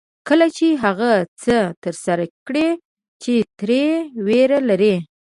[0.27, 1.11] کله چې هغه
[1.43, 2.67] څه ترسره کړئ
[3.23, 3.85] چې ترې
[4.25, 4.95] وېره لرئ.